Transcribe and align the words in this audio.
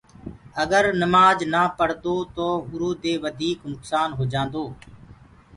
اگر 0.63 0.83
نمآج 0.99 1.37
نآ 1.53 1.63
پڙدو 1.77 2.15
تو 2.35 2.47
اُرو 2.69 2.89
دي 3.03 3.13
وڌيٚڪ 3.23 3.59
نُڪسآن 3.71 4.09
هو 4.17 4.23
جآندو 4.33 4.65